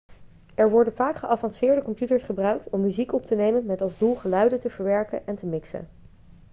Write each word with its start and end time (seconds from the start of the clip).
er 0.55 0.69
worden 0.69 0.93
vaak 0.93 1.15
geavanceerde 1.15 1.83
computers 1.83 2.23
gebruikt 2.23 2.69
om 2.69 2.81
muziek 2.81 3.13
op 3.13 3.23
te 3.25 3.35
nemen 3.35 3.65
met 3.65 3.81
als 3.81 3.97
doel 3.97 4.15
geluiden 4.15 4.59
te 4.59 4.69
verwerken 4.69 5.27
en 5.27 5.35
te 5.35 5.45
mixen 5.45 5.89